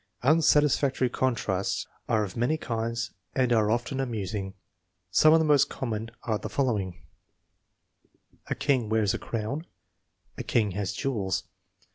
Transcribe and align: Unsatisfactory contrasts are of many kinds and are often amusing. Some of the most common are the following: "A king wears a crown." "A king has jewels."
Unsatisfactory 0.23 1.09
contrasts 1.11 1.85
are 2.09 2.23
of 2.23 2.35
many 2.35 2.57
kinds 2.57 3.11
and 3.35 3.53
are 3.53 3.69
often 3.69 3.99
amusing. 3.99 4.55
Some 5.11 5.31
of 5.31 5.37
the 5.37 5.45
most 5.45 5.69
common 5.69 6.09
are 6.23 6.39
the 6.39 6.49
following: 6.49 7.03
"A 8.47 8.55
king 8.55 8.89
wears 8.89 9.13
a 9.13 9.19
crown." 9.19 9.67
"A 10.39 10.43
king 10.43 10.71
has 10.71 10.93
jewels." 10.93 11.43